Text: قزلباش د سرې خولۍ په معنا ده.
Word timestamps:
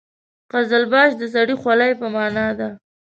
قزلباش 0.53 1.11
د 1.17 1.21
سرې 1.33 1.55
خولۍ 1.61 1.91
په 1.99 2.07
معنا 2.15 2.47
ده. 2.59 2.69